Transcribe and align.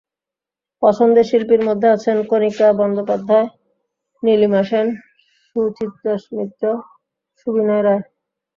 পছন্দের 0.81 1.25
শিল্পীর 1.29 1.61
মধ্যে 1.67 1.87
আছেন 1.95 2.17
কণিকা 2.29 2.67
বন্দ্যোপাধ্যায়, 2.79 3.47
নীলিমা 4.23 4.61
সেন, 4.63 4.87
সুচিত্রা 5.47 6.13
মিত্র, 6.37 6.63
সুবিণয় 7.39 7.83
রায়। 7.83 8.03